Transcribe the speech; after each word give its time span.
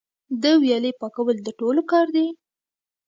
د 0.41 0.43
ویالې 0.61 0.91
پاکول 1.01 1.37
د 1.43 1.49
ټولو 1.59 1.81
کار 1.91 2.07
دی؟ 2.15 2.27